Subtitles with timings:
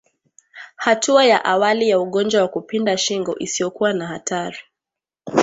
[0.75, 4.57] Hatua ya awali ya ugonjwa wa kupinda shingo isiyokuwa hatari